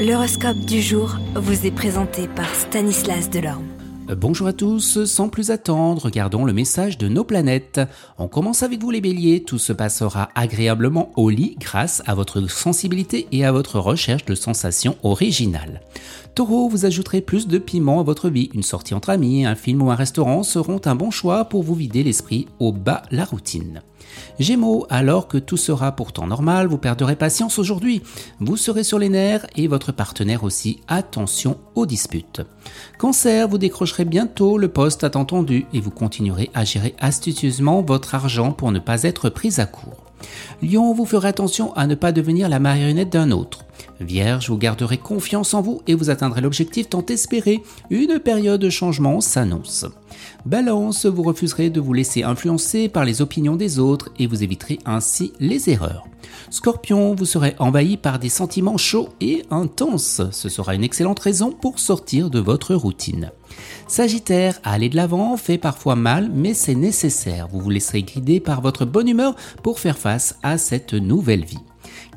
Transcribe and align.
L'horoscope 0.00 0.60
du 0.60 0.80
jour 0.80 1.18
vous 1.34 1.66
est 1.66 1.70
présenté 1.70 2.26
par 2.26 2.48
Stanislas 2.54 3.28
Delorme. 3.28 3.66
Euh, 4.08 4.14
bonjour 4.14 4.46
à 4.46 4.54
tous, 4.54 5.04
sans 5.04 5.28
plus 5.28 5.50
attendre, 5.50 6.00
regardons 6.02 6.46
le 6.46 6.54
message 6.54 6.96
de 6.96 7.06
nos 7.06 7.22
planètes. 7.22 7.82
On 8.16 8.26
commence 8.26 8.62
avec 8.62 8.80
vous 8.80 8.90
les 8.90 9.02
béliers, 9.02 9.42
tout 9.42 9.58
se 9.58 9.74
passera 9.74 10.30
agréablement 10.34 11.12
au 11.16 11.28
lit 11.28 11.54
grâce 11.60 12.02
à 12.06 12.14
votre 12.14 12.40
sensibilité 12.48 13.28
et 13.30 13.44
à 13.44 13.52
votre 13.52 13.78
recherche 13.78 14.24
de 14.24 14.34
sensations 14.34 14.96
originales. 15.02 15.82
Taureau, 16.34 16.68
vous 16.68 16.86
ajouterez 16.86 17.20
plus 17.20 17.48
de 17.48 17.58
piment 17.58 18.00
à 18.00 18.04
votre 18.04 18.30
vie, 18.30 18.50
une 18.54 18.62
sortie 18.62 18.94
entre 18.94 19.10
amis, 19.10 19.44
un 19.44 19.56
film 19.56 19.82
ou 19.82 19.90
un 19.90 19.96
restaurant 19.96 20.42
seront 20.42 20.80
un 20.84 20.94
bon 20.94 21.10
choix 21.10 21.44
pour 21.46 21.62
vous 21.62 21.74
vider 21.74 22.02
l'esprit 22.02 22.46
au 22.60 22.72
bas 22.72 23.02
la 23.10 23.24
routine. 23.24 23.82
Gémeaux, 24.38 24.86
alors 24.90 25.28
que 25.28 25.38
tout 25.38 25.56
sera 25.56 25.92
pourtant 25.92 26.26
normal, 26.26 26.66
vous 26.66 26.78
perdrez 26.78 27.16
patience 27.16 27.58
aujourd'hui. 27.58 28.02
Vous 28.38 28.56
serez 28.56 28.84
sur 28.84 28.98
les 28.98 29.08
nerfs 29.08 29.46
et 29.56 29.66
votre 29.66 29.92
partenaire 29.92 30.44
aussi. 30.44 30.80
Attention 30.88 31.58
aux 31.74 31.86
disputes. 31.86 32.42
Cancer, 32.98 33.48
vous 33.48 33.58
décrocherez 33.58 34.04
bientôt 34.04 34.56
le 34.56 34.68
poste 34.68 35.04
attendu 35.04 35.66
et 35.72 35.80
vous 35.80 35.90
continuerez 35.90 36.50
à 36.54 36.64
gérer 36.64 36.94
astucieusement 36.98 37.82
votre 37.82 38.14
argent 38.14 38.52
pour 38.52 38.72
ne 38.72 38.78
pas 38.78 39.02
être 39.02 39.30
pris 39.30 39.60
à 39.60 39.66
court. 39.66 40.04
Lion, 40.62 40.92
vous 40.92 41.06
ferez 41.06 41.28
attention 41.28 41.72
à 41.74 41.86
ne 41.86 41.94
pas 41.94 42.12
devenir 42.12 42.48
la 42.48 42.58
marionnette 42.58 43.10
d'un 43.10 43.30
autre. 43.30 43.64
Vierge, 44.00 44.48
vous 44.48 44.56
garderez 44.56 44.98
confiance 44.98 45.54
en 45.54 45.62
vous 45.62 45.82
et 45.86 45.94
vous 45.94 46.10
atteindrez 46.10 46.40
l'objectif 46.40 46.88
tant 46.88 47.04
espéré. 47.06 47.62
Une 47.90 48.18
période 48.18 48.60
de 48.60 48.70
changement 48.70 49.20
s'annonce. 49.20 49.86
Balance, 50.46 51.06
vous 51.06 51.22
refuserez 51.22 51.70
de 51.70 51.80
vous 51.80 51.92
laisser 51.92 52.22
influencer 52.22 52.88
par 52.88 53.04
les 53.04 53.22
opinions 53.22 53.56
des 53.56 53.78
autres 53.78 54.10
et 54.18 54.26
vous 54.26 54.42
éviterez 54.42 54.78
ainsi 54.84 55.32
les 55.38 55.70
erreurs. 55.70 56.06
Scorpion, 56.50 57.14
vous 57.14 57.24
serez 57.24 57.54
envahi 57.58 57.96
par 57.96 58.18
des 58.18 58.28
sentiments 58.28 58.78
chauds 58.78 59.10
et 59.20 59.44
intenses. 59.50 60.22
Ce 60.32 60.48
sera 60.48 60.74
une 60.74 60.84
excellente 60.84 61.20
raison 61.20 61.52
pour 61.52 61.78
sortir 61.78 62.30
de 62.30 62.40
votre 62.40 62.74
routine. 62.74 63.30
Sagittaire, 63.86 64.60
aller 64.64 64.88
de 64.88 64.96
l'avant 64.96 65.36
fait 65.36 65.58
parfois 65.58 65.96
mal, 65.96 66.30
mais 66.32 66.54
c'est 66.54 66.74
nécessaire. 66.74 67.48
Vous 67.48 67.60
vous 67.60 67.70
laisserez 67.70 68.02
guider 68.02 68.40
par 68.40 68.60
votre 68.60 68.84
bonne 68.84 69.08
humeur 69.08 69.34
pour 69.62 69.78
faire 69.78 69.98
face 69.98 70.36
à 70.42 70.58
cette 70.58 70.94
nouvelle 70.94 71.44
vie. 71.44 71.58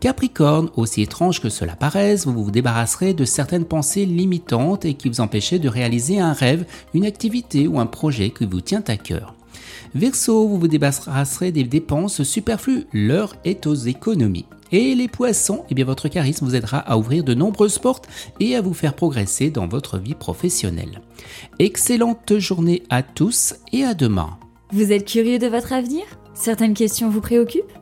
Capricorne, 0.00 0.70
aussi 0.76 1.02
étrange 1.02 1.40
que 1.40 1.48
cela 1.48 1.76
paraisse, 1.76 2.26
vous 2.26 2.44
vous 2.44 2.50
débarrasserez 2.50 3.14
de 3.14 3.24
certaines 3.24 3.64
pensées 3.64 4.04
limitantes 4.04 4.84
et 4.84 4.94
qui 4.94 5.08
vous 5.08 5.20
empêchaient 5.20 5.58
de 5.58 5.68
réaliser 5.68 6.18
un 6.18 6.32
rêve, 6.32 6.66
une 6.94 7.06
activité 7.06 7.68
ou 7.68 7.78
un 7.78 7.86
projet 7.86 8.30
qui 8.30 8.46
vous 8.46 8.60
tient 8.60 8.84
à 8.88 8.96
cœur. 8.96 9.34
Verseau, 9.94 10.48
vous 10.48 10.58
vous 10.58 10.68
débarrasserez 10.68 11.52
des 11.52 11.64
dépenses 11.64 12.22
superflues, 12.22 12.86
l'heure 12.92 13.34
est 13.44 13.66
aux 13.66 13.74
économies. 13.74 14.46
Et 14.72 14.94
les 14.94 15.08
poissons, 15.08 15.64
eh 15.68 15.74
bien 15.74 15.84
votre 15.84 16.08
charisme 16.08 16.46
vous 16.46 16.56
aidera 16.56 16.78
à 16.78 16.96
ouvrir 16.96 17.24
de 17.24 17.34
nombreuses 17.34 17.78
portes 17.78 18.08
et 18.40 18.56
à 18.56 18.62
vous 18.62 18.72
faire 18.72 18.94
progresser 18.94 19.50
dans 19.50 19.68
votre 19.68 19.98
vie 19.98 20.14
professionnelle. 20.14 21.02
Excellente 21.58 22.38
journée 22.38 22.82
à 22.88 23.02
tous 23.02 23.54
et 23.72 23.84
à 23.84 23.92
demain. 23.92 24.38
Vous 24.72 24.90
êtes 24.90 25.04
curieux 25.04 25.38
de 25.38 25.46
votre 25.46 25.74
avenir? 25.74 26.04
Certaines 26.32 26.72
questions 26.72 27.10
vous 27.10 27.20
préoccupent? 27.20 27.81